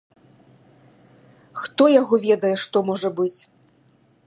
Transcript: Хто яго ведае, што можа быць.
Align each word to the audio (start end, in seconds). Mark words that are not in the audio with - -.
Хто 1.65 1.83
яго 2.01 2.15
ведае, 2.25 2.53
што 2.65 2.77
можа 2.91 3.09
быць. 3.23 3.37